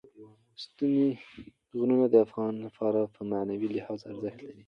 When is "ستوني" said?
0.63-1.07